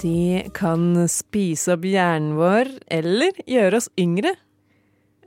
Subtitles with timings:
[0.00, 4.32] De kan spise opp hjernen vår, eller gjøre oss yngre.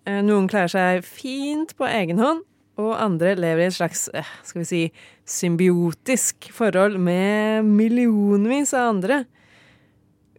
[0.07, 2.41] Eh, Noen klarer seg fint på egen hånd,
[2.81, 4.81] og andre lever i et slags, eh, skal vi si,
[5.29, 9.23] symbiotisk forhold med millionvis av andre.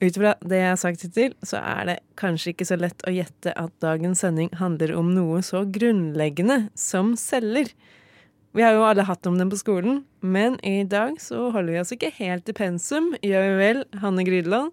[0.02, 3.14] Ut fra det jeg har sagt hittil, så er det kanskje ikke så lett å
[3.14, 7.70] gjette at dagens sending handler om noe så grunnleggende som celler.
[8.54, 11.80] Vi har jo alle hatt om den på skolen, men i dag så holder vi
[11.80, 14.70] oss ikke helt i pensum, gjør vi vel, Hanne Grydeland?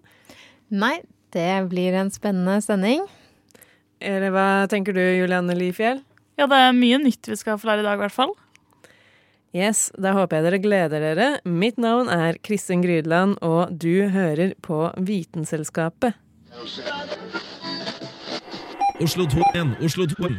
[0.70, 1.00] Nei,
[1.34, 3.02] det blir en spennende sending.
[3.98, 5.98] Eller hva tenker du, Julianne Lifjell?
[6.38, 8.38] Ja, det er mye nytt vi skal få lære i dag, i hvert fall.
[9.50, 11.28] Yes, da håper jeg dere gleder dere.
[11.42, 16.14] Mitt navn er Kristin Grydeland, og du hører på Vitenselskapet.
[19.02, 20.36] Oslo 2 igjen, Oslo 2.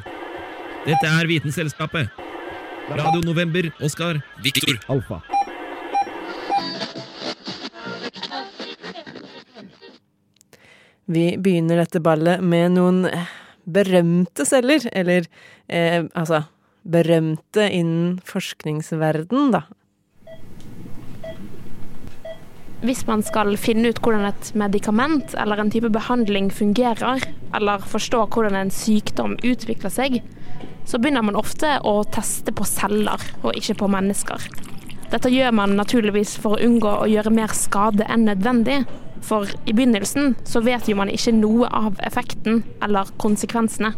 [0.87, 2.23] Dette er Vitenselskapet.
[2.89, 4.21] Radio November, Oskar.
[4.43, 4.79] Viktor.
[4.87, 5.21] Alfa.
[11.05, 13.05] Vi begynner dette ballet med noen
[13.63, 15.29] berømte celler, eller
[15.71, 16.43] eh, altså
[16.83, 19.63] berømte innen forskningsverden, da.
[22.83, 27.23] Hvis man skal finne ut hvordan et medikament eller en type behandling fungerer,
[27.55, 30.19] eller forstå hvordan en sykdom utvikler seg,
[30.85, 34.47] så begynner man ofte å teste på celler og ikke på mennesker.
[35.13, 38.81] Dette gjør man naturligvis for å unngå å gjøre mer skade enn nødvendig,
[39.23, 43.93] for i begynnelsen så vet jo man ikke noe av effekten eller konsekvensene.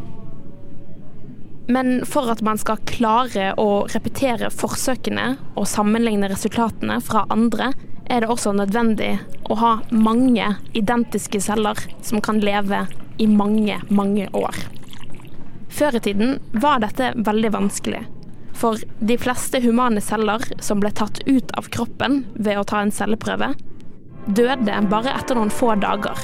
[1.71, 7.71] Men for at man skal klare å repetere forsøkene og sammenligne resultatene fra andre,
[8.05, 9.15] er det også nødvendig
[9.49, 12.83] å ha mange identiske celler som kan leve
[13.17, 14.59] i mange, mange år.
[15.75, 18.05] Før i tiden var dette veldig vanskelig.
[18.55, 22.93] For de fleste humane celler som ble tatt ut av kroppen ved å ta en
[22.95, 23.51] celleprøve,
[24.25, 26.21] døde bare etter noen få dager.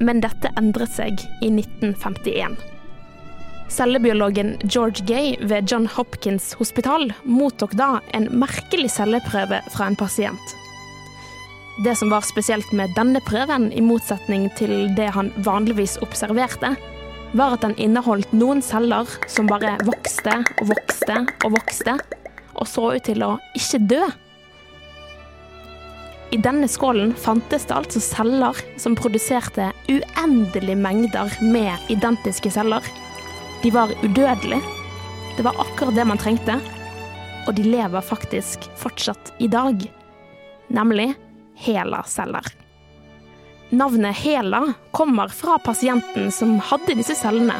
[0.00, 2.56] Men dette endret seg i 1951.
[3.68, 10.56] Cellebiologen George Gay ved John Hopkins hospital mottok da en merkelig celleprøve fra en pasient.
[11.84, 16.72] Det som var spesielt med denne prøven, i motsetning til det han vanligvis observerte,
[17.38, 21.94] var at den inneholdt noen celler som bare vokste og vokste og vokste,
[22.58, 24.00] og så ut til å ikke dø.
[26.34, 32.82] I denne skålen fantes det altså celler som produserte uendelige mengder med identiske celler.
[33.62, 34.60] De var udødelige.
[35.38, 36.58] Det var akkurat det man trengte.
[37.46, 39.86] Og de lever faktisk fortsatt i dag.
[40.74, 41.14] Nemlig
[41.58, 42.46] HeLa-celler.
[43.70, 47.58] Navnet HeLa kommer fra pasienten som hadde disse cellene.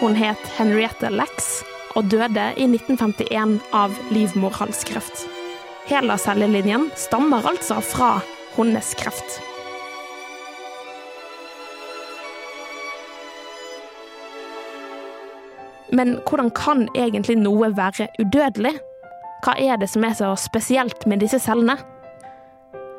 [0.00, 1.50] Hun het Henriette Lex
[1.98, 5.24] og døde i 1951 av livmorhalskreft.
[5.90, 8.12] HeLa-cellelinjen stammer altså fra
[8.54, 9.40] hennes kreft.
[15.90, 18.76] Men hvordan kan egentlig noe være udødelig?
[19.42, 21.80] Hva er det som er så spesielt med disse cellene?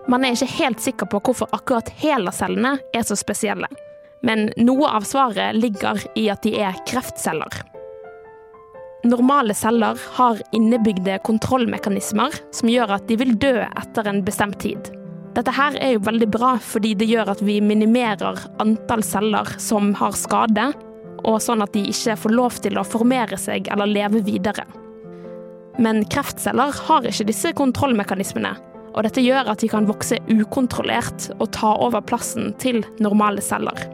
[0.09, 3.69] Man er ikke helt sikker på hvorfor akkurat HeLa-cellene er så spesielle.
[4.25, 7.61] Men noe av svaret ligger i at de er kreftceller.
[9.03, 14.91] Normale celler har innebygde kontrollmekanismer som gjør at de vil dø etter en bestemt tid.
[15.33, 19.93] Dette her er jo veldig bra fordi det gjør at vi minimerer antall celler som
[19.97, 20.67] har skade,
[21.21, 24.65] og sånn at de ikke får lov til å formere seg eller leve videre.
[25.81, 28.53] Men kreftceller har ikke disse kontrollmekanismene,
[28.91, 33.87] og dette gjør at de kan vokse ukontrollert og ta over plassen til normale celler.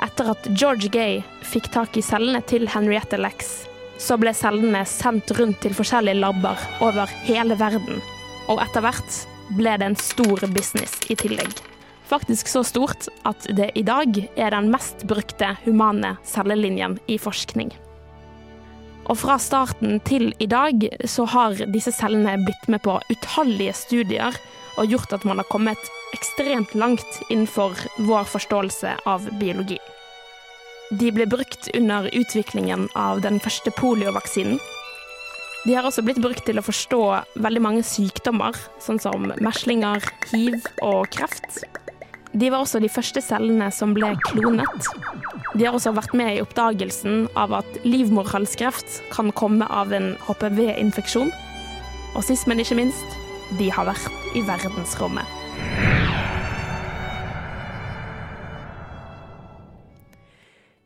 [0.00, 3.66] Etter at George Gay fikk tak i cellene til Henriette Lex,
[4.00, 8.00] så ble cellene sendt rundt til forskjellige labber over hele verden,
[8.48, 9.18] og etter hvert
[9.58, 11.52] ble det en stor business i tillegg.
[12.10, 17.70] Faktisk så stort at det i dag er den mest brukte humane cellelinjen i forskning.
[19.10, 24.36] Og fra starten til i dag så har disse cellene blitt med på utallige studier
[24.78, 27.74] og gjort at man har kommet ekstremt langt innenfor
[28.06, 29.80] vår forståelse av biologi.
[30.90, 34.58] De ble brukt under utviklingen av den første poliovaksinen.
[35.66, 37.02] De har også blitt brukt til å forstå
[37.42, 41.60] veldig mange sykdommer, sånn som meslinger, hiv og kreft.
[42.32, 44.86] De var også de første cellene som ble klonet.
[45.58, 51.32] De har også vært med i oppdagelsen av at livmorhalskreft kan komme av en HPV-infeksjon.
[52.14, 53.18] Og sist, men ikke minst,
[53.58, 55.26] de har vært i verdensrommet.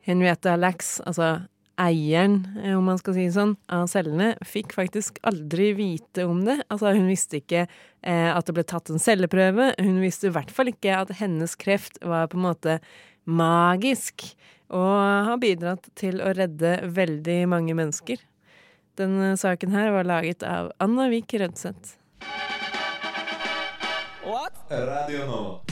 [0.05, 1.44] Henriette Lacks, altså
[1.80, 6.44] eieren, eh, om man skal si det sånn, av cellene, fikk faktisk aldri vite om
[6.46, 6.60] det.
[6.68, 9.72] Altså, hun visste ikke eh, at det ble tatt en celleprøve.
[9.80, 12.78] Hun visste i hvert fall ikke at hennes kreft var på en måte
[13.24, 14.28] magisk,
[14.74, 18.22] og har bidratt til å redde veldig mange mennesker.
[18.98, 21.98] Denne saken her var laget av Anna Vik Rødseth.
[24.70, 25.63] Radio Nova.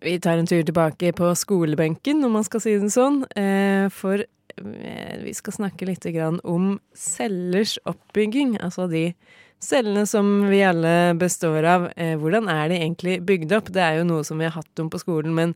[0.00, 3.20] Vi tar en tur tilbake på skolebenken, om man skal si det sånn.
[3.36, 6.06] eh, For eh, vi skal snakke litt
[6.44, 8.56] om cellers oppbygging.
[8.64, 9.14] Altså de
[9.60, 11.90] cellene som vi alle består av.
[11.96, 13.68] Eh, Hvordan er de egentlig bygd opp?
[13.68, 15.54] Det er jo noe som vi har hatt om på skolen, men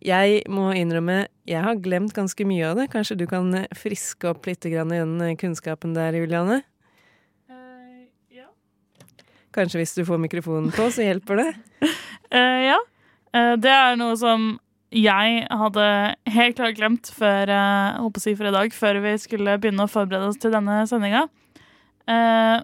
[0.00, 2.88] jeg må innrømme jeg har glemt ganske mye av det.
[2.90, 6.62] Kanskje du kan friske opp litt i den kunnskapen der, Juliane?
[8.32, 8.48] ja.
[9.52, 11.48] Kanskje hvis du får mikrofonen på, så hjelper det?
[12.32, 12.80] Uh, ja.
[13.34, 14.54] Eh, det er noe som
[14.94, 15.86] jeg hadde
[16.30, 17.50] helt klart glemt før,
[17.98, 20.84] håper å si for i dag, før vi skulle begynne å forberede oss til denne
[20.86, 21.24] sendinga.
[22.06, 22.60] Eh,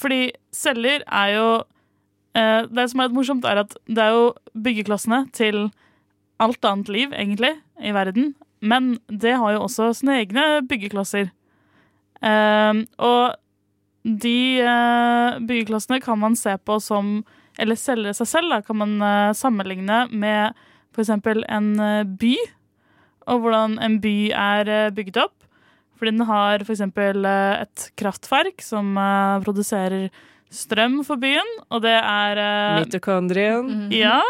[0.00, 1.48] fordi celler er jo
[2.32, 5.68] eh, Det som er litt morsomt, er at det er jo byggeklossene til
[6.40, 8.32] alt annet liv, egentlig, i verden.
[8.60, 11.30] Men det har jo også sine egne byggeklosser.
[12.24, 13.36] Eh, og
[14.04, 17.20] de eh, byggeklossene kan man se på som
[17.60, 20.56] Eller selge seg selv da, kan man eh, sammenligne med
[20.94, 21.12] f.eks.
[21.12, 22.34] en eh, by.
[23.30, 25.36] Og hvordan en by er eh, bygd opp.
[26.00, 26.80] Fordi den har f.eks.
[26.80, 28.94] Et kraftverk som
[29.44, 30.08] produserer
[30.50, 32.40] strøm for byen, og det er
[32.80, 33.90] Mitokondrien.
[33.92, 34.22] Ja.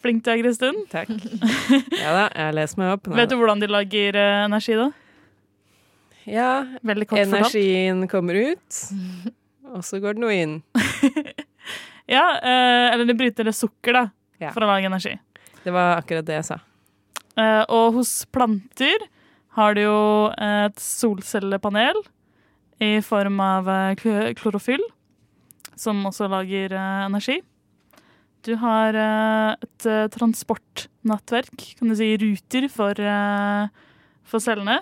[0.00, 0.78] Flink du er, Kristin.
[0.88, 1.10] Takk.
[2.00, 3.10] Ja da, jeg leser meg opp.
[3.10, 3.18] Nå.
[3.18, 4.86] Vet du hvordan de lager energi, da?
[6.30, 6.50] Ja,
[6.86, 8.80] energien kommer ut,
[9.74, 10.58] og så går det noe inn.
[12.10, 14.04] Ja, eh, eller de bryter det sukker da,
[14.40, 14.50] Ja.
[14.50, 15.12] for å lage energi.
[15.64, 16.58] Det var akkurat det jeg sa.
[17.38, 19.04] Eh, og hos planter
[19.56, 20.00] har du jo
[20.38, 22.00] et solcellepanel
[22.80, 24.82] i form av eh, kl- klorofyll,
[25.76, 27.40] som også lager energi.
[28.42, 29.84] Du har et
[30.14, 32.94] transportnettverk, kan du si ruter, for,
[34.24, 34.78] for cellene.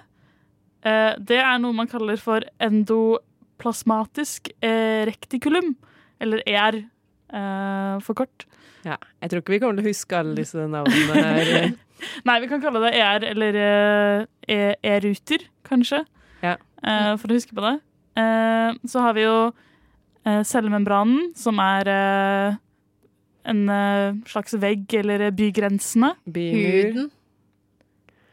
[1.18, 5.74] Det er noe man kaller for endoplasmatisk rektikulum,
[6.22, 6.78] eller ER
[7.32, 8.46] eh, for kort.
[8.86, 11.72] Ja, jeg tror ikke vi kommer til å huske alle disse navnene her.
[12.28, 16.04] Nei, vi kan kalle det ER eller eh, E- E-ruter, kanskje.
[16.44, 16.54] Ja.
[16.86, 17.74] uh, for å huske på det.
[18.18, 19.38] Uh, så har vi jo
[20.44, 21.88] cellemembranen, som er
[23.48, 23.60] en
[24.28, 26.10] slags vegg, eller bygrensene.
[26.28, 26.90] Bymur.
[26.92, 27.06] Huden.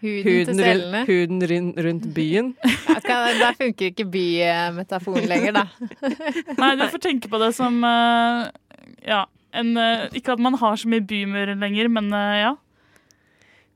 [0.03, 0.98] Huden, Huden, til cellene.
[1.00, 2.51] rundt, huden rundt, rundt byen.
[3.06, 5.63] Ja, Der funker ikke bymetaforen lenger, da.
[6.57, 8.48] Nei, du får tenke på det som eh,
[9.06, 9.26] Ja.
[9.56, 12.54] En, eh, ikke at man har så mye bymurer lenger, men eh, ja.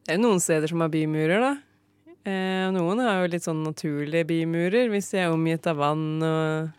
[0.06, 1.54] Det er noen steder som har bymurer, da.
[2.28, 6.76] Eh, noen har jo litt sånn naturlige bymurer, hvis de er omgitt av vann og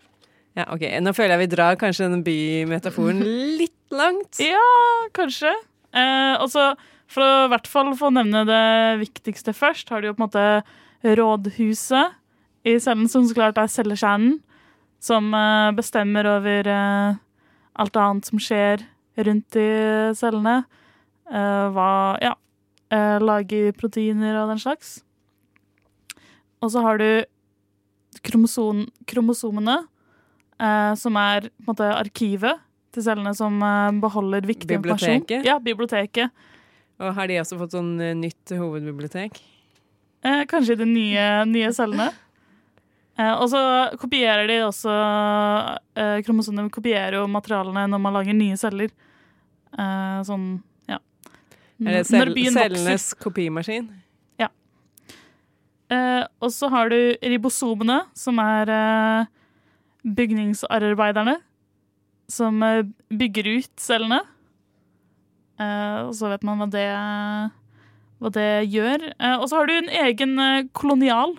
[0.58, 0.82] Ja, OK.
[1.00, 3.22] Nå føler jeg vi drar kanskje den bymetaforen
[3.60, 4.40] litt langt.
[4.42, 4.66] Ja,
[5.16, 5.52] kanskje.
[5.94, 6.72] Eh, og så,
[7.10, 8.64] for å i hvert fall få nevne det
[9.06, 12.18] viktigste først, har du jo på en måte rådhuset
[12.68, 14.40] i cellen, som så klart er cellekjernen,
[15.00, 17.20] som eh, bestemmer over eh,
[17.80, 18.84] alt annet som skjer
[19.20, 19.68] rundt i
[20.18, 20.60] cellene.
[21.30, 21.90] Eh, hva
[22.22, 22.34] Ja.
[22.90, 25.02] eh, lager proteiner og den slags.
[26.60, 27.24] Og så har du
[28.26, 29.76] kromosom, kromosomene,
[30.60, 32.58] eh, som er på en måte arkivet
[32.92, 35.22] til cellene som eh, beholder viktig informasjon.
[35.22, 35.46] Biblioteket?
[35.46, 36.30] Ja, biblioteket.
[37.00, 39.38] Og har de også fått sånn nytt hovedbibliotek?
[40.22, 42.10] Eh, kanskje i de nye, nye cellene.
[43.20, 43.60] Eh, og så
[44.00, 44.92] kopierer de også
[45.98, 48.92] eh, Kromosomene kopierer jo materialene når man lager nye celler.
[49.76, 50.52] Eh, sånn,
[50.88, 51.00] ja.
[51.84, 53.90] Er det cell cellenes kopimaskin?
[55.90, 58.70] Eh, og så har du ribosomene, som er
[60.06, 61.40] bygningsarbeiderne.
[62.30, 62.62] Som
[63.10, 64.20] bygger ut cellene.
[65.58, 66.86] Eh, og så vet man hva det,
[68.22, 69.08] hva det gjør.
[69.18, 70.36] Eh, og så har du en egen
[70.78, 71.34] kolonial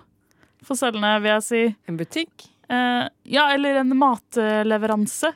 [0.66, 1.62] for cellene, vil jeg si.
[1.90, 2.46] En butikk?
[2.72, 5.32] Eh, ja, eller en matleveranse.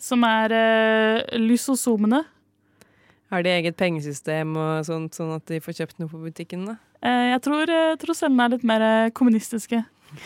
[0.00, 2.22] Som er eh, lysosomene.
[3.30, 6.64] Har de eget pengesystem og sånt, sånn at de får kjøpt noe på butikken?
[6.66, 6.78] da?
[7.04, 9.82] Eh, jeg tror, eh, tror cellene er litt mer eh, kommunistiske.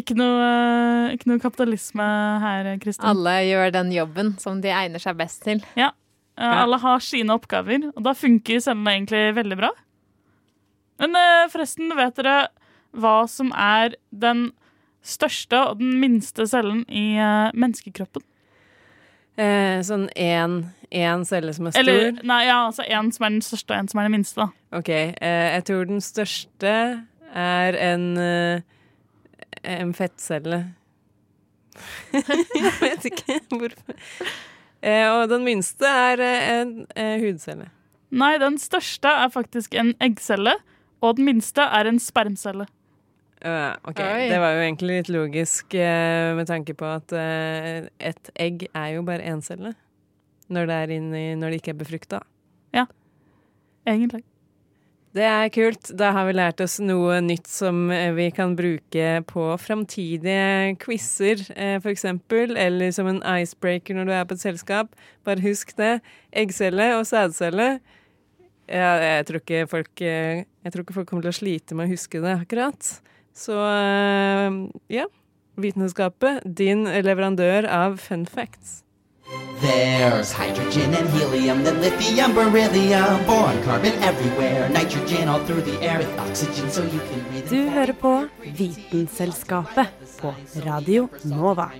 [0.00, 2.08] ikke, noe, eh, ikke noe kapitalisme
[2.44, 3.06] her, Kristin.
[3.08, 5.62] Alle gjør den jobben som de egner seg best til.
[5.78, 5.92] Ja.
[6.38, 9.72] Alle har sine oppgaver, og da funker cellene egentlig veldig bra.
[10.98, 12.38] Men eh, forresten, vet dere
[12.98, 14.50] hva som er den
[15.04, 18.24] største og den minste cellen i eh, menneskekroppen?
[19.38, 21.84] Eh, sånn én celle som er stor?
[21.84, 24.42] Eller nei, ja, altså en som er den største, og en som er den minste.
[24.42, 24.78] da.
[24.80, 24.90] OK.
[24.90, 26.74] Eh, jeg tror den største
[27.38, 28.66] er en eh,
[29.62, 30.62] en fettcelle.
[32.12, 33.94] jeg vet ikke hvorfor.
[34.82, 36.72] Eh, og den minste er en
[37.22, 37.70] hudcelle.
[38.10, 40.54] Nei, den største er faktisk en eggcelle,
[41.00, 42.66] og den minste er en spermcelle.
[43.38, 44.24] Uh, OK, Oi.
[44.32, 48.96] det var jo egentlig litt logisk uh, med tanke på at uh, et egg er
[48.96, 49.76] jo bare én celle
[50.50, 52.24] når det, er inni, når det ikke er befrukta.
[53.88, 54.20] Egentlig.
[55.16, 55.90] Det er kult.
[55.96, 61.40] Da har vi lært oss noe nytt som vi kan bruke på framtidige quizer,
[61.88, 64.92] eksempel, eller som en icebreaker når du er på et selskap.
[65.24, 66.02] Bare husk det.
[66.36, 67.78] Eggcelle og sædcelle.
[68.68, 71.88] Ja, jeg tror ikke folk eh, Jeg tror ikke folk kommer til å slite med
[71.88, 72.90] å huske det akkurat.
[73.36, 74.58] Så eh,
[74.92, 75.06] ja.
[75.58, 78.84] Vitenskapet, din leverandør av fun facts.
[79.60, 85.98] There's hydrogen and helium, then lithium, beryllium, boron, carbon everywhere, nitrogen all through the air,
[85.98, 87.50] with oxygen so you can breathe.
[87.50, 88.12] Du hører på
[88.44, 90.34] Vitenselskapet på
[90.64, 91.70] Radio Nova.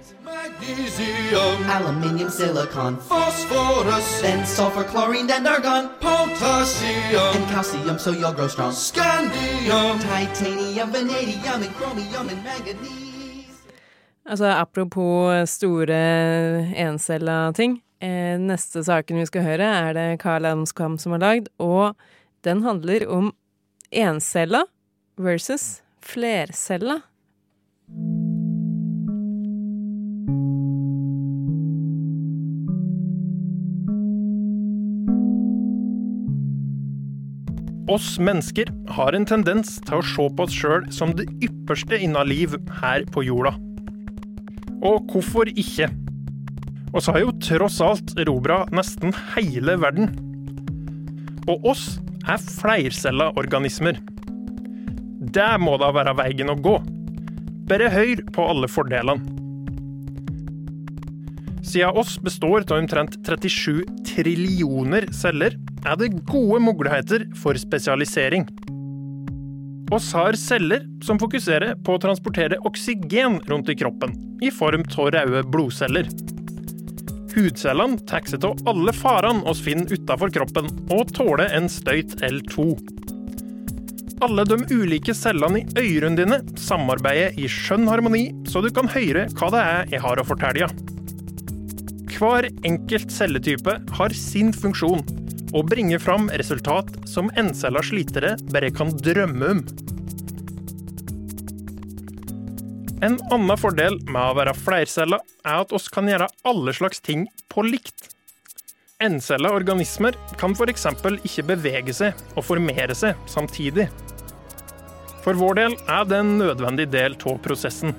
[1.68, 8.72] Aluminium, silicon, phosphorus, then sulfur, chlorine, then argon, potassium, and calcium so you'll grow strong.
[8.72, 13.08] Scandium, titanium, vanadium, and chromium, and manganese.
[14.24, 15.96] Altså, apropos store
[16.76, 17.80] encella ting.
[18.00, 21.96] Eh, neste saken vi skal høre, er det Carl Amskam som har lagd, og
[22.46, 23.32] den handler om
[23.90, 24.66] encella
[25.16, 27.00] versus flercella.
[37.88, 42.28] Oss mennesker har en tendens til å se på oss sjøl som det ypperste innen
[42.28, 42.52] liv
[42.82, 43.54] her på jorda.
[44.84, 45.88] Og hvorfor ikke?
[46.92, 50.12] Og så har jo tross alt erobra nesten hele verden.
[51.48, 51.86] Og oss
[52.28, 53.96] er flercella organismer.
[55.18, 56.76] Det må da være veien å gå.
[57.72, 59.34] Bare hør på alle fordelene.
[61.64, 68.46] Siden oss består av omtrent 37 trillioner celler, er det gode muligheter for spesialisering.
[69.94, 74.12] Oss har celler som fokuserer på å transportere oksygen rundt i kroppen,
[74.44, 76.10] i form av røde blodceller.
[77.32, 82.68] Hudcellene tar seg av alle farene oss finner utenfor kroppen, og tåler en støyt L2.
[84.26, 89.28] Alle de ulike cellene i ørene dine samarbeider i skjønn harmoni, så du kan høre
[89.38, 90.68] hva det er jeg har å fortelle.
[92.18, 95.04] Hver enkelt celletype har sin funksjon,
[95.52, 99.62] og bringe fram resultat som encella slitere bare kan drømme om.
[102.98, 107.28] En annen fordel med å være flercella er at oss kan gjøre alle slags ting
[107.52, 108.08] på likt.
[108.98, 110.88] Encella organismer kan f.eks.
[111.22, 113.86] ikke bevege seg og formere seg samtidig.
[115.22, 117.94] For vår del er det en nødvendig del av prosessen.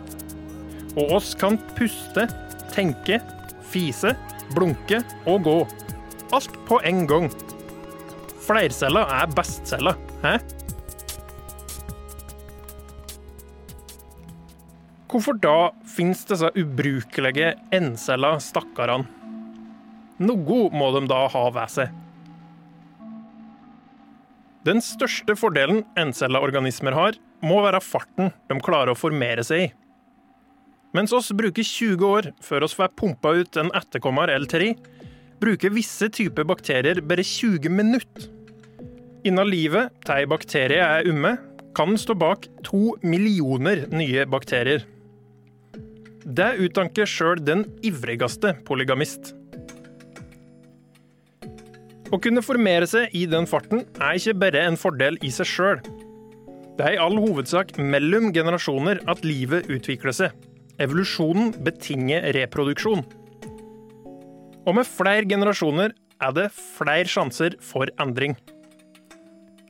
[0.97, 2.27] Og oss kan puste,
[2.73, 3.21] tenke,
[3.71, 4.11] fise,
[4.51, 5.59] blunke og gå.
[6.35, 7.29] Alt på en gang.
[8.45, 10.37] Flercella er bestcella, hæ?
[15.09, 19.09] Hvorfor da finnes disse ubrukelige encella stakkarene?
[20.19, 21.95] Noe må de da ha ved seg.
[24.67, 29.69] Den største fordelen encella-organismer har, må være farten de klarer å formere seg i.
[30.93, 34.73] Mens oss bruker 20 år før oss får pumpa ut en etterkommer eller tre,
[35.39, 38.27] bruker visse typer bakterier bare 20 minutter.
[39.27, 41.35] Innen livet til ei bakterie er umme,
[41.75, 44.85] kan stå bak to millioner nye bakterier.
[46.25, 49.33] Det uttanker sjøl den ivrigste polygamist.
[52.09, 55.81] Å kunne formere seg i den farten er ikke bare en fordel i seg sjøl.
[56.79, 60.33] Det er i all hovedsak mellom generasjoner at livet utvikler seg.
[60.79, 63.03] Evolusjonen betinger reproduksjon.
[64.67, 68.35] Og med flere generasjoner er det flere sjanser for endring.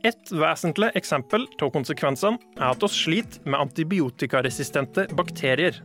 [0.08, 5.81] Et vesentlig eksempel av konsekvensene er at vi sliter med antibiotikaresistente bakterier.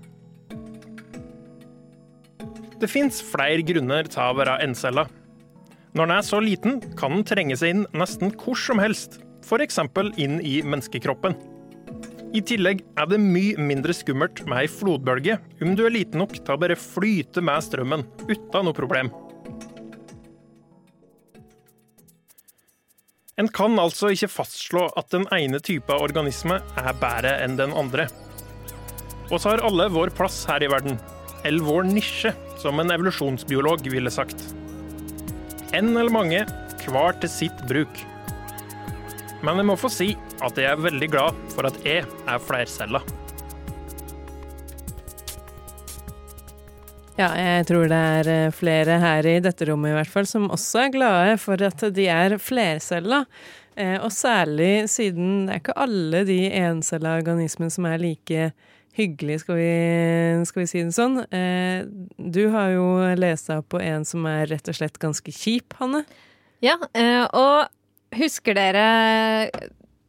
[2.79, 5.09] Det fins flere grunner til å være encella,
[5.95, 9.79] Når den er så liten, kan den trenge seg inn nesten hvor som helst, f.eks.
[10.19, 11.37] inn i menneskekroppen.
[12.35, 16.33] I tillegg er det mye mindre skummelt med ei flodbølge om du er liten nok
[16.35, 19.13] til å bare flyte med strømmen uten noe problem.
[23.39, 28.09] En kan altså ikke fastslå at den ene type organisme er bedre enn den andre.
[29.31, 30.99] Og så har alle vår plass her i verden,
[31.47, 34.43] eller vår nisje, som en evolusjonsbiolog ville sagt.
[35.75, 36.45] En eller mange,
[36.85, 38.05] hver til sitt bruk.
[39.45, 43.03] Men jeg må få si at jeg er veldig glad for at jeg er flercella.
[47.15, 50.49] Ja, jeg tror det er eh, flere her i dette rommet i hvert fall som
[50.51, 53.21] også er glade for at de er flercella.
[53.79, 58.49] Eh, og særlig siden det er ikke alle de encella organismene som er like
[58.95, 59.71] hyggelige, skal vi,
[60.49, 61.21] skal vi si det sånn.
[61.29, 61.87] Eh,
[62.19, 62.89] du har jo
[63.21, 66.03] lest deg opp på en som er rett og slett ganske kjip, Hanne.
[66.65, 67.69] Ja, og
[68.19, 68.85] husker dere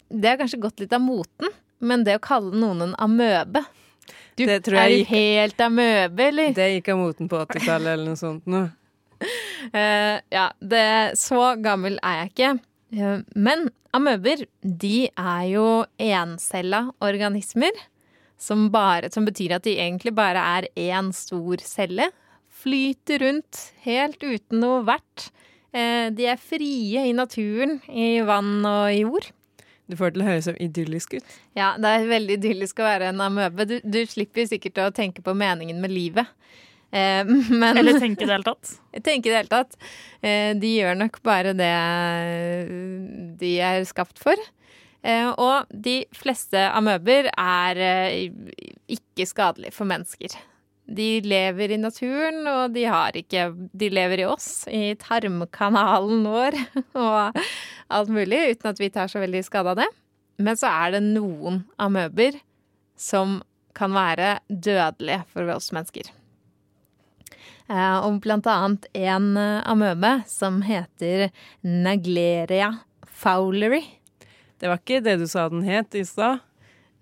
[0.09, 3.63] Det har kanskje gått litt av moten, men det å kalle noen en amøbe
[4.35, 6.53] du Det tror er jeg jo gikk- helt amøbe, eller?
[6.55, 8.65] Det gikk av moten på 80-tallet eller noe sånt nå.
[9.71, 10.88] Uh, ja, det,
[11.19, 12.50] så gammel er jeg ikke.
[13.00, 17.71] Eh, men amøber, de er jo encella organismer.
[18.35, 22.09] Som, bare, som betyr at de egentlig bare er én stor celle.
[22.51, 25.29] Flyter rundt helt uten noe vert.
[25.75, 29.27] Eh, de er frie i naturen, i vann og i jord.
[29.86, 31.34] Du får det til å høres så idyllisk ut.
[31.58, 33.67] Ja, det er veldig idyllisk å være en amøbe.
[33.70, 36.32] Du, du slipper sikkert å tenke på meningen med livet.
[36.96, 37.22] Eh,
[37.62, 38.75] men Eller tenke i det hele tatt.
[39.05, 39.77] Tenke i det hele tatt.
[40.25, 41.74] Eh, de gjør nok bare det
[43.41, 44.39] de er skapt for.
[45.05, 50.34] Eh, og de fleste amøber er eh, ikke skadelige for mennesker.
[50.86, 56.58] De lever i naturen, og de har ikke De lever i oss, i tarmkanalen vår
[57.06, 57.39] og
[57.96, 59.89] alt mulig, uten at vi tar så veldig skade av det.
[60.42, 62.38] Men så er det noen amøber
[63.00, 63.40] som
[63.75, 66.12] kan være dødelige for oss mennesker.
[67.66, 71.31] Eh, og blant annet en eh, amøbe som heter
[71.66, 72.72] Nagleria
[73.09, 73.81] fowleri.
[74.62, 76.44] Det var ikke det du sa den het i stad?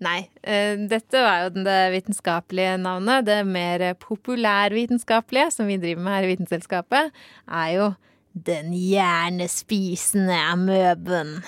[0.04, 3.24] Nei, eh, dette var jo det vitenskapelige navnet.
[3.28, 7.04] Det mer populærvitenskapelige som vi driver med her i Vitenselskapet,
[7.48, 7.86] er jo
[8.34, 11.38] den hjernespisende amøben.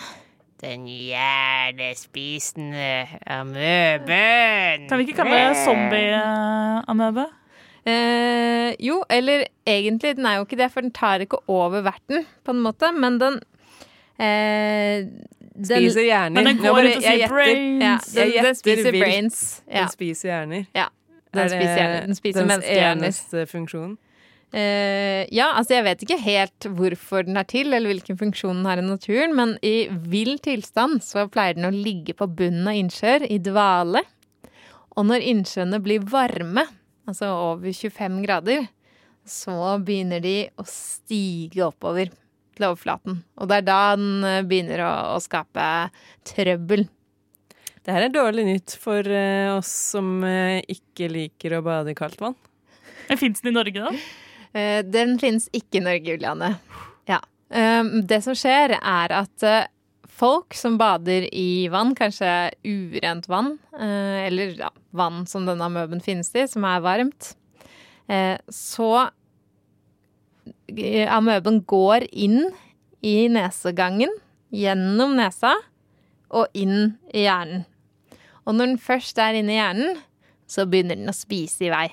[0.62, 4.88] Den hjernespisende amøben.
[4.88, 7.27] Kan vi ikke kalle det zombie-amøbe?
[7.87, 12.25] Eh, jo, eller egentlig, den er jo ikke det, for den tar ikke over verten,
[12.45, 13.35] på en måte, men den
[14.19, 16.37] eh, den, Spiser hjerner.
[16.37, 18.09] Men den går ut og sier brains.
[18.14, 19.05] Ja, Jeg den, spiser vilt.
[19.05, 19.38] brains.
[19.69, 19.81] Ja.
[19.87, 20.66] Den spiser hjerner.
[20.77, 20.88] Ja,
[21.33, 22.03] den Er spiser hjerner.
[22.07, 23.07] Den spiser menneskehjerner.
[23.09, 23.95] eneste funksjon?
[24.55, 28.69] Uh, ja, altså jeg vet ikke helt hvorfor den er til, eller hvilken funksjon den
[28.69, 32.79] har i naturen, men i vill tilstand så pleier den å ligge på bunnen av
[32.79, 34.05] innsjøer i dvale.
[34.97, 36.62] Og når innsjøene blir varme,
[37.09, 38.69] altså over 25 grader,
[39.27, 42.12] så begynner de å stige oppover
[42.57, 43.21] til overflaten.
[43.38, 45.66] Og det er da den eh, begynner å, å skape
[46.29, 46.87] trøbbel.
[47.87, 51.99] Det her er dårlig nytt for eh, oss som eh, ikke liker å bade i
[51.99, 52.37] kaldt vann.
[53.21, 53.95] Fins den i Norge, da?
[54.57, 56.57] Eh, den finnes ikke i Norge, Juliane.
[57.07, 57.21] Ja.
[57.55, 59.49] Eh, det som skjer, er at
[60.16, 62.31] folk som bader i vann, kanskje
[62.64, 67.35] urent vann, eller ja, vann som denne amøben finnes i, som er varmt,
[68.09, 69.11] eh, så
[70.67, 72.49] Amøben går inn
[73.07, 74.13] i nesegangen,
[74.55, 75.55] gjennom nesa,
[76.35, 77.67] og inn i hjernen.
[78.47, 80.01] Og når den først er inne i hjernen,
[80.47, 81.87] så begynner den å spise i vei.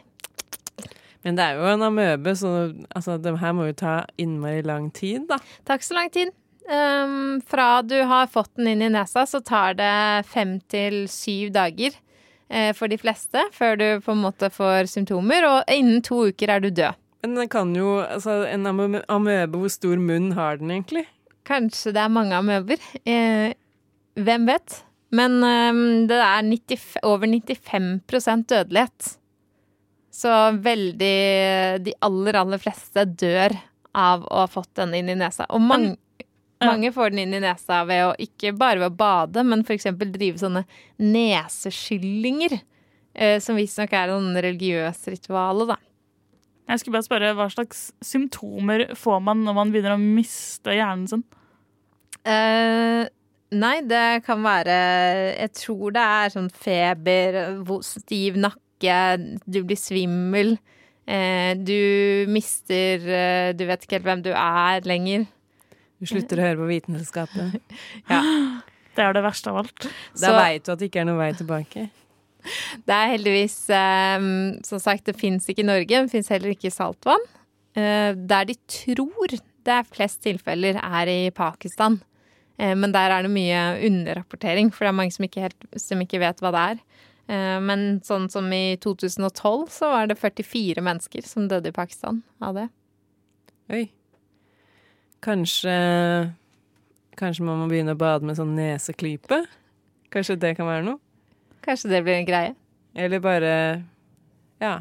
[1.24, 2.52] Men det er jo en amøbe, så
[2.94, 5.40] altså, det her må jo ta innmari lang tid, da.
[5.68, 6.34] Takk så lang tid.
[6.64, 9.94] Um, fra du har fått den inn i nesa, så tar det
[10.30, 11.96] fem til syv dager
[12.48, 16.56] eh, for de fleste før du på en måte får symptomer, og innen to uker
[16.56, 17.03] er du død.
[17.24, 21.06] Men den kan jo Altså, en amø- amøbe, hvor stor munn har den egentlig?
[21.48, 22.80] Kanskje det er mange amøber.
[23.08, 23.54] Eh,
[24.20, 24.82] hvem vet?
[25.16, 29.14] Men eh, det er 90, over 95% dødelighet.
[30.14, 30.30] Så
[30.62, 33.56] veldig De aller, aller fleste dør
[33.98, 35.46] av å ha fått den inn i nesa.
[35.54, 35.96] Og mange,
[36.64, 39.90] mange får den inn i nesa ved å ikke bare ved å bade, men f.eks.
[40.00, 40.64] drive sånne
[41.02, 42.60] neseskyllinger.
[43.14, 45.78] Eh, som visstnok er en religiøs rituale, da.
[46.70, 51.10] Jeg skulle bare spørre, Hva slags symptomer får man når man begynner å miste hjernen
[51.12, 51.26] sin?
[52.24, 53.04] Uh,
[53.52, 54.76] nei, det kan være
[55.34, 57.40] Jeg tror det er sånn feber,
[57.84, 59.00] stiv nakke,
[59.44, 60.56] du blir svimmel.
[61.04, 65.28] Uh, du mister uh, Du vet ikke helt hvem du er lenger.
[66.00, 67.60] Du slutter å høre på Vitenskapet.
[68.12, 68.22] ja.
[68.94, 69.86] Det er det verste av alt.
[70.22, 71.88] Da veit du at det ikke er noen vei tilbake.
[72.88, 74.26] Det er heldigvis eh,
[74.68, 76.04] Som sagt, det fins ikke i Norge.
[76.04, 77.28] Det fins heller ikke i saltvann.
[77.78, 82.02] Eh, der de tror det er flest tilfeller, er i Pakistan.
[82.60, 86.04] Eh, men der er det mye underrapportering, for det er mange som ikke, helt, som
[86.04, 86.84] ikke vet hva det er.
[87.32, 92.22] Eh, men sånn som i 2012 så var det 44 mennesker som døde i Pakistan
[92.44, 92.70] av det.
[93.74, 93.88] Oi.
[95.24, 95.74] Kanskje
[97.14, 99.44] Kanskje man må begynne å bade med sånn neseklype?
[100.14, 100.98] Kanskje det kan være noe?
[101.64, 102.56] Kanskje det blir en greie.
[102.94, 103.54] Eller bare
[104.62, 104.74] ja,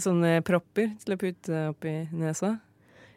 [0.00, 2.56] sånne propper til å putte oppi nesa.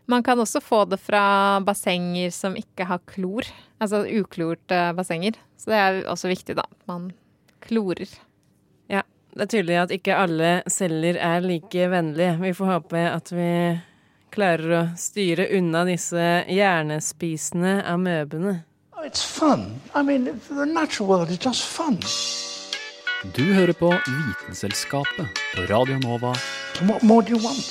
[0.05, 3.47] Man kan også få det fra bassenger som ikke har klor.
[3.81, 5.39] Altså uklorte bassenger.
[5.57, 6.65] Så det er også viktig, da.
[6.89, 7.07] Man
[7.65, 8.11] klorer.
[8.91, 9.01] Ja,
[9.33, 12.35] det er tydelig at ikke alle celler er like vennlige.
[12.43, 13.49] Vi får håpe at vi
[14.35, 18.59] klarer å styre unna disse hjernespisende amøbene.
[18.93, 19.81] Oh, It's fun.
[19.95, 21.97] I mean, the natural world is just fun.
[23.33, 26.33] Du hører på Vitenselskapet på Radio Nova.
[26.85, 27.63] What more do you want?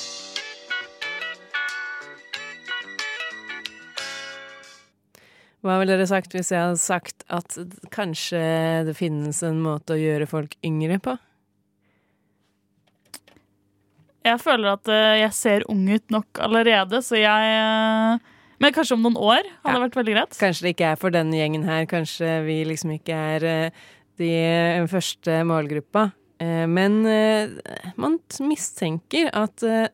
[5.61, 7.55] Hva ville dere sagt hvis jeg hadde sagt at
[7.93, 8.41] kanskje
[8.89, 11.15] det finnes en måte å gjøre folk yngre på?
[14.25, 18.95] Jeg føler at eh, jeg ser ung ut nok allerede, så jeg eh, Men kanskje
[18.95, 20.39] om noen år hadde vært veldig greit.
[20.39, 23.85] Kanskje det ikke er for denne gjengen her, kanskje vi liksom ikke er eh,
[24.21, 26.09] de første målgruppa.
[26.39, 27.51] Eh, Men eh,
[27.95, 29.87] man mistenker at eh,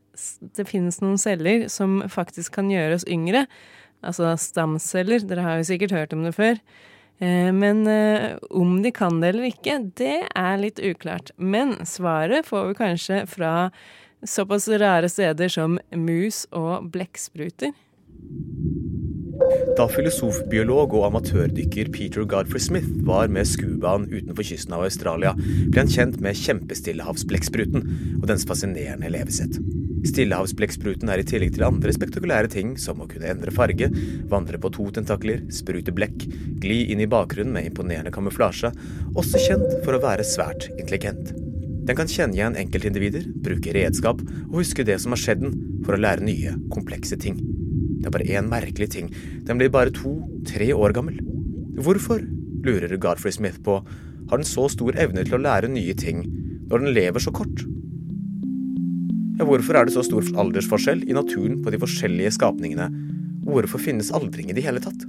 [0.58, 3.46] det finnes noen celler som faktisk kan gjøre oss yngre.
[4.02, 6.58] Altså stamceller, dere har jo sikkert hørt om det før.
[7.22, 11.34] Eh, Men eh, om de kan det eller ikke, det er litt uklart.
[11.38, 13.56] Men svaret får vi kanskje fra
[14.26, 17.74] såpass rare steder som mus og blekkspruter.
[19.78, 25.36] Da filosof, biolog og amatørdykker Peter Godfrey Smith var med scubaen utenfor kysten av Australia,
[25.38, 27.86] ble han kjent med kjempestillehavsblekkspruten
[28.20, 29.58] og dens fascinerende levesett.
[30.08, 33.92] Stillehavsblekkspruten er i tillegg til andre spektakulære ting, som å kunne endre farge,
[34.32, 36.26] vandre på to tentakler, sprute blekk,
[36.64, 38.74] gli inn i bakgrunnen med imponerende kamuflasje,
[39.14, 41.36] også kjent for å være svært intelligent.
[41.86, 45.98] Den kan kjenne igjen enkeltindivider, bruke redskap og huske det som har skjedd den, for
[45.98, 47.40] å lære nye, komplekse ting.
[48.02, 49.12] Det er bare én merkelig ting.
[49.46, 51.22] Den blir bare to-tre år gammel.
[51.82, 52.24] Hvorfor,
[52.66, 53.80] lurer Godfrey Smith på,
[54.32, 56.26] har den så stor evne til å lære nye ting
[56.72, 57.64] når den lever så kort?
[59.38, 62.90] Ja, hvorfor er det så stor aldersforskjell i naturen på de forskjellige skapningene?
[63.48, 65.08] Hvorfor finnes aldring i det hele tatt?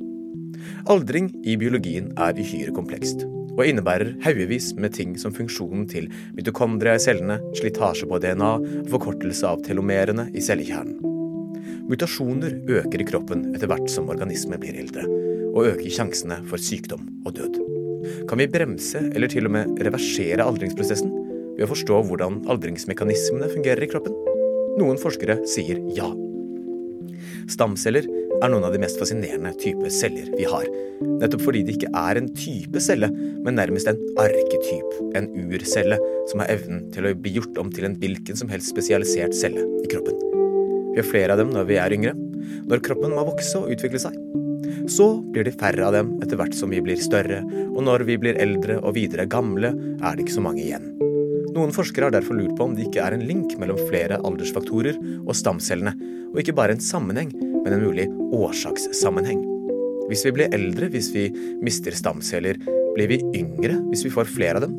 [0.90, 6.96] Aldring i biologien er uhyre komplekst, og innebærer haugevis med ting som funksjonen til mitokondria
[6.96, 8.52] i cellene, slitasje på DNA
[8.90, 11.11] forkortelse av telomerene i cellekjernen.
[11.92, 15.02] Mutasjoner øker i kroppen etter hvert som organismer blir eldre,
[15.52, 17.58] og øker sjansene for sykdom og død.
[18.30, 21.12] Kan vi bremse eller til og med reversere aldringsprosessen
[21.58, 24.16] ved å forstå hvordan aldringsmekanismene fungerer i kroppen?
[24.80, 26.08] Noen forskere sier ja.
[27.52, 30.64] Stamceller er noen av de mest fascinerende type celler vi har.
[31.20, 33.12] Nettopp fordi det ikke er en type celle,
[33.44, 36.00] men nærmest en arketyp, en urcelle,
[36.32, 39.68] som har evnen til å bli gjort om til en hvilken som helst spesialisert celle
[39.84, 40.32] i kroppen.
[40.92, 42.12] Vi har flere av dem når vi er yngre,
[42.68, 44.16] når kroppen må vokse og utvikle seg.
[44.90, 47.40] Så blir det færre av dem etter hvert som vi blir større,
[47.72, 50.90] og når vi blir eldre og videre gamle, er det ikke så mange igjen.
[51.52, 54.96] Noen forskere har derfor lurt på om det ikke er en link mellom flere aldersfaktorer
[55.22, 55.92] og stamcellene,
[56.32, 59.42] og ikke bare en sammenheng, men en mulig årsakssammenheng.
[60.08, 61.28] Hvis vi blir eldre hvis vi
[61.64, 62.58] mister stamceller,
[62.96, 64.78] blir vi yngre hvis vi får flere av dem?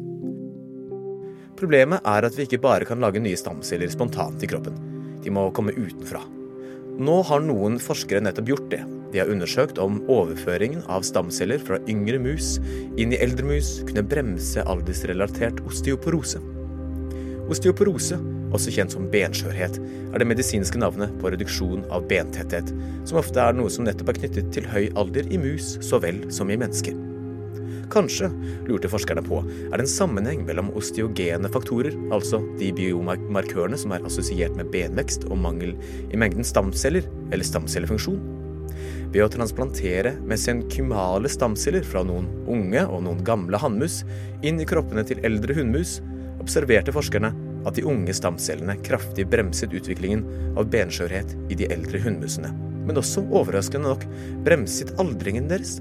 [1.57, 4.92] Problemet er at vi ikke bare kan lage nye stamceller spontant i kroppen.
[5.23, 6.21] De må komme utenfra.
[6.93, 8.83] Nå har noen forskere nettopp gjort det.
[9.13, 12.57] De har undersøkt om overføringen av stamceller fra yngre mus
[12.97, 16.41] inn i eldre mus kunne bremse aldersrelatert osteoporose.
[17.53, 18.17] Osteoporose,
[18.53, 19.79] også kjent som benskjørhet,
[20.13, 22.69] er det medisinske navnet på reduksjon av bentetthet,
[23.09, 26.23] som ofte er noe som nettopp er knyttet til høy alder i mus så vel
[26.33, 27.12] som i mennesker.
[27.93, 28.31] Kanskje,
[28.65, 34.05] lurte forskerne på, er det en sammenheng mellom osteogene faktorer, altså de biomarkørene som er
[34.07, 35.75] assosiert med benvekst og mangel
[36.09, 38.17] i mengden stamceller, eller stamcellefunksjon.
[39.13, 44.01] Ved å transplantere mesenkymale stamceller fra noen unge og noen gamle hannmus
[44.41, 45.99] inn i kroppene til eldre hunnmus,
[46.41, 47.29] observerte forskerne
[47.63, 50.25] at de unge stamcellene kraftig bremset utviklingen
[50.57, 52.49] av benskjørhet i de eldre hunnmusene,
[52.87, 54.09] men også overraskende nok
[54.49, 55.77] bremset aldringen deres.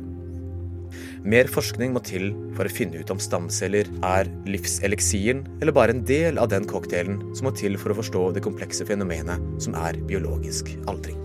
[1.23, 6.03] Mer forskning må til for å finne ut om stamceller er livseliksiren eller bare en
[6.07, 10.01] del av den cocktailen som må til for å forstå det komplekse fenomenet som er
[10.09, 11.21] biologisk aldring.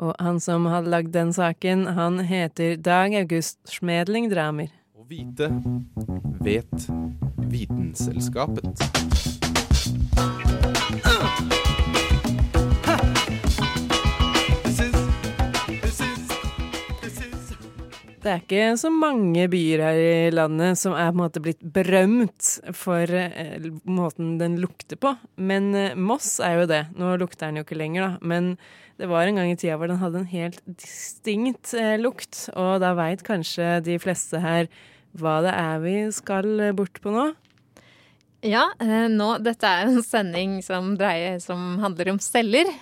[0.00, 4.72] Og han som hadde lagd den saken, han heter Dag August Schmedling Dramer.
[4.96, 5.52] Å vite
[6.40, 6.88] vet
[7.52, 8.80] Vitenselskapet.
[18.24, 21.60] Det er ikke så mange byer her i landet som er på en måte blitt
[21.74, 25.12] berømt for eh, måten den lukter på.
[25.36, 26.80] Men eh, Moss er jo det.
[26.96, 28.24] Nå lukter den jo ikke lenger, da.
[28.24, 28.48] Men
[28.96, 32.46] det var en gang i tida hvor den hadde en helt distinkt eh, lukt.
[32.56, 34.72] Og da veit kanskje de fleste her
[35.20, 37.28] hva det er vi skal bort på nå.
[38.40, 42.72] Ja, nå, dette er en sending som, dreier, som handler om celler.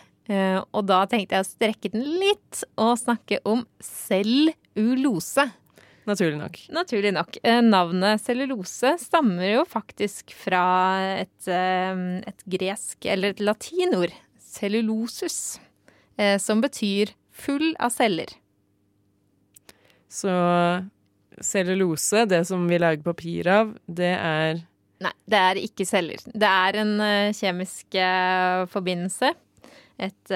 [0.72, 3.66] Og da tenkte jeg å strekke den litt og snakke om
[4.74, 5.50] cellulose.
[6.04, 6.58] Naturlig nok.
[6.74, 7.36] Naturlig nok.
[7.44, 15.60] Eh, Navnet cellulose stammer jo faktisk fra et, eh, et gresk, eller et latinord, cellulosus,
[16.18, 18.26] eh, som betyr full av celler.
[20.10, 20.28] Så
[21.40, 24.62] cellulose, det som vi lager papir av, det er
[25.02, 26.16] Nei, det er ikke celler.
[26.30, 27.00] Det er en
[27.34, 27.90] kjemisk
[28.70, 29.34] forbindelse.
[29.98, 30.30] Et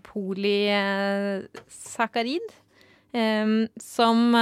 [0.00, 2.40] polysakkarid.
[3.80, 4.34] Som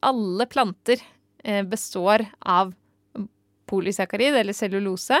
[0.00, 0.96] alle planter
[1.44, 2.74] eh, består av
[3.66, 5.20] polysakkarid, eller cellulose.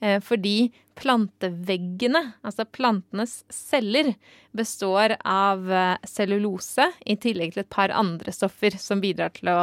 [0.00, 4.14] Eh, fordi planteveggene, altså plantenes celler,
[4.56, 9.58] består av eh, cellulose i tillegg til et par andre stoffer som bidrar til å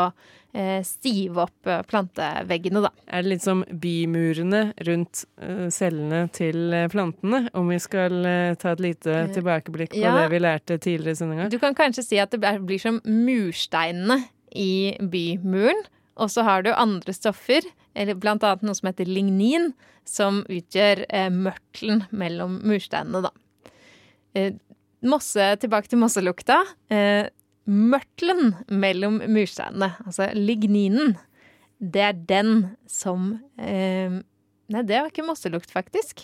[0.53, 2.93] eh, stive opp planteveggene, da.
[3.09, 5.25] Er det litt som bimurene rundt
[5.73, 7.47] cellene til plantene?
[7.57, 8.19] Om vi skal
[8.61, 10.13] ta et lite tilbakeblikk på ja.
[10.21, 11.49] det vi lærte tidligere i sendinga?
[11.49, 14.21] Du kan kanskje si at det blir- som mursteinene
[14.53, 15.83] i bymuren.
[16.15, 17.65] Og så har du andre stoffer,
[17.97, 19.71] eller blant annet noe som heter lignin,
[20.09, 23.71] som utgjør eh, mørtelen mellom mursteinene, da.
[24.37, 24.53] Eh,
[25.05, 26.59] mosse, tilbake til mosselukta.
[26.93, 27.29] Eh,
[27.69, 31.15] mørtelen mellom mursteinene, altså ligninen,
[31.83, 32.53] det er den
[32.87, 34.21] som eh,
[34.73, 36.23] Nei, det var ikke mosselukt, faktisk.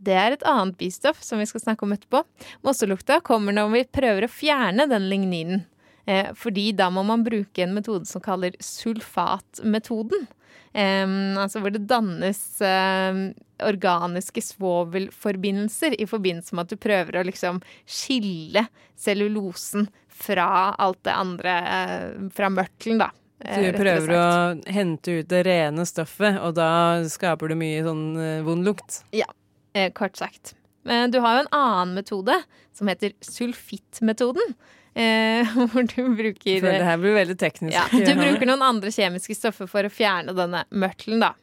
[0.00, 2.20] Det er et annet bistoff som vi skal snakke om etterpå.
[2.64, 5.64] Mosselukta kommer når vi prøver å fjerne den ligninen.
[6.04, 10.28] Eh, fordi da må man bruke en metode som kaller sulfatmetoden.
[10.72, 11.06] Eh,
[11.40, 13.22] altså hvor det dannes um,
[13.66, 17.58] organiske svovelforbindelser i forbindelse med at du prøver å liksom
[17.88, 18.66] skille
[19.00, 19.88] cellulosen
[20.20, 23.10] fra alt det andre, uh, fra mørtelen, da.
[23.44, 24.28] eh, Du prøver å
[24.68, 26.70] hente ut det rene stoffet, og da
[27.08, 29.02] skaper du mye sånn eh, vond lukt.
[29.16, 29.28] Ja,
[29.72, 30.54] eh, kort sagt.
[30.84, 32.36] Men du har jo en annen metode
[32.76, 34.54] som heter sulfittmetoden.
[34.94, 37.76] Eh, hvor du bruker For det her blir veldig teknisk.
[37.76, 41.34] ja, Du bruker noen andre kjemiske stoffer for å fjerne denne mørtelen, da.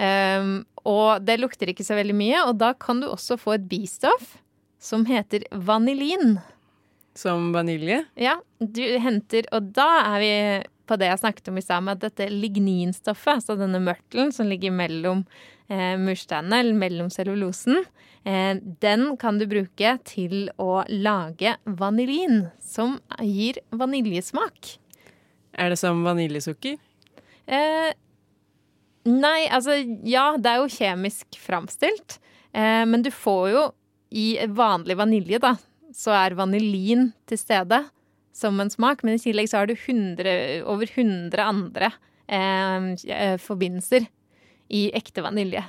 [0.00, 0.52] Um,
[0.88, 4.38] og det lukter ikke så veldig mye, og da kan du også få et bistoff
[4.80, 6.38] som heter vanilin.
[7.16, 8.04] Som vanilje?
[8.16, 10.34] Ja, du henter Og da er vi
[10.88, 14.48] på det jeg snakket om i stad, med at dette ligninstoffet, altså denne mørtelen som
[14.50, 15.24] ligger mellom
[15.70, 17.84] eh, mursteinene, eller mellom cellulosen,
[18.24, 24.76] eh, den kan du bruke til å lage vanilin, som gir vaniljesmak.
[25.54, 26.78] Er det som vaniljesukker?
[27.50, 27.92] Eh,
[29.10, 32.20] nei, altså ja, det er jo kjemisk framstilt.
[32.52, 33.64] Eh, men du får jo
[34.10, 35.54] i vanlig vanilje, da,
[35.94, 37.84] så er vanilin til stede
[38.34, 39.04] som en smak.
[39.06, 41.90] Men i tillegg så har du 100, over 100 andre
[42.30, 44.06] eh, eh, forbindelser
[44.70, 45.62] i ekte vanilje.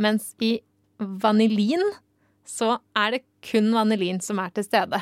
[0.00, 0.58] Mens i
[0.98, 1.84] vanilin
[2.48, 5.00] så er det kun vanilin som er til stede.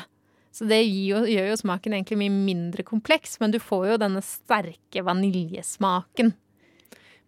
[0.51, 4.23] Så det jo, gjør jo smaken egentlig mye mindre kompleks, men du får jo denne
[4.25, 6.33] sterke vaniljesmaken.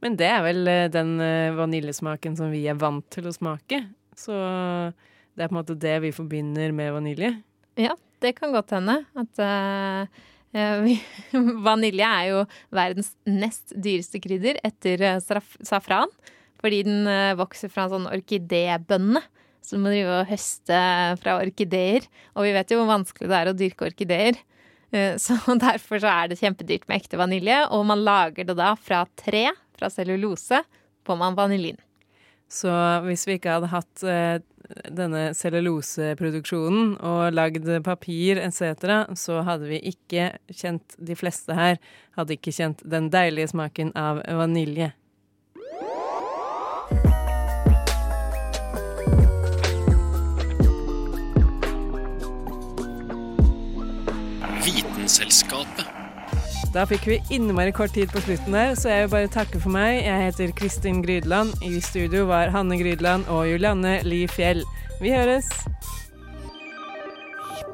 [0.02, 3.84] Men det er vel eh, den eh, vaniljesmaken som vi er vant til å smake.
[4.18, 7.34] Så det er på en måte det vi forbinder med vanilje.
[7.80, 8.98] Ja, det kan godt hende.
[9.20, 10.08] At vi,
[11.68, 15.20] vanilje er jo verdens nest dyreste krydder etter eh,
[15.66, 16.12] safran.
[16.60, 19.22] Fordi den eh, vokser fra en sånn orkidébønne.
[19.64, 20.80] Så du må drive og høste
[21.22, 22.08] fra orkideer.
[22.36, 24.40] Og vi vet jo hvor vanskelig det er å dyrke orkideer.
[24.92, 27.62] Eh, Så derfor så er det kjempedyrt med ekte vanilje.
[27.76, 30.64] Og man lager det da fra tre, fra cellulose,
[31.08, 31.80] får man vanilin.
[32.50, 32.72] Så
[33.06, 34.42] hvis vi ikke hadde hatt eh,
[34.94, 41.80] denne celluloseproduksjonen og lagd papir etc., så hadde vi ikke kjent De fleste her
[42.18, 44.92] hadde ikke kjent den deilige smaken av vanilje.
[54.66, 55.99] Vitenselskapet.
[56.74, 59.74] Da fikk vi innmari kort tid på slutten der, så jeg vil bare takke for
[59.74, 60.04] meg.
[60.06, 61.56] Jeg heter Kristin Grydland.
[61.66, 64.64] I studio var Hanne Grydland og Julianne Li Fjell.
[65.02, 65.50] Vi høres.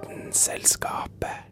[0.05, 1.44] Vitenselskapet.